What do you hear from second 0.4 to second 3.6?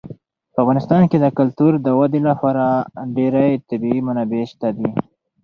په افغانستان کې د کلتور د ودې لپاره ډېرې